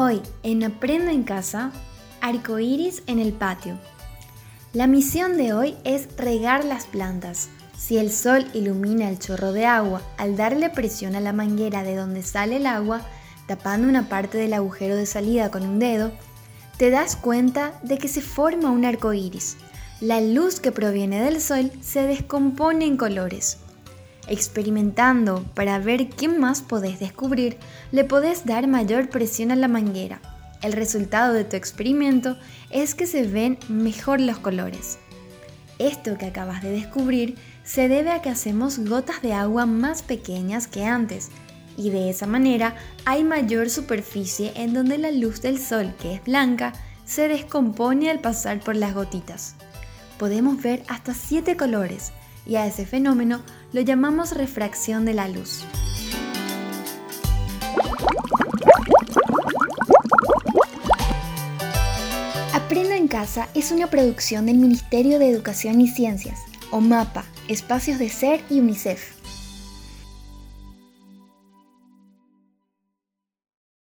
[0.00, 1.72] Hoy en Aprendo en Casa,
[2.20, 3.76] arcoíris en el patio.
[4.72, 7.48] La misión de hoy es regar las plantas.
[7.76, 11.96] Si el sol ilumina el chorro de agua al darle presión a la manguera de
[11.96, 13.00] donde sale el agua,
[13.48, 16.12] tapando una parte del agujero de salida con un dedo,
[16.76, 19.56] te das cuenta de que se forma un arco iris.
[20.00, 23.58] La luz que proviene del sol se descompone en colores.
[24.28, 27.56] Experimentando para ver qué más podés descubrir,
[27.92, 30.20] le podés dar mayor presión a la manguera.
[30.60, 32.36] El resultado de tu experimento
[32.70, 34.98] es que se ven mejor los colores.
[35.78, 40.66] Esto que acabas de descubrir se debe a que hacemos gotas de agua más pequeñas
[40.66, 41.30] que antes,
[41.76, 42.74] y de esa manera
[43.04, 46.72] hay mayor superficie en donde la luz del sol, que es blanca,
[47.04, 49.54] se descompone al pasar por las gotitas.
[50.18, 52.12] Podemos ver hasta 7 colores,
[52.48, 55.64] y a ese fenómeno lo llamamos refracción de la luz.
[62.54, 66.40] Aprendo en Casa es una producción del Ministerio de Educación y Ciencias,
[66.70, 69.17] o MAPA, Espacios de Ser y UNICEF.